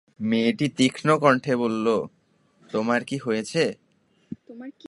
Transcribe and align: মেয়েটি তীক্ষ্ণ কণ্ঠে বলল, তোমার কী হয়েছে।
মেয়েটি 0.19 0.67
তীক্ষ্ণ 0.69 1.09
কণ্ঠে 1.17 1.53
বলল, 1.55 1.87
তোমার 2.69 3.01
কী 3.03 3.17
হয়েছে। 3.17 3.63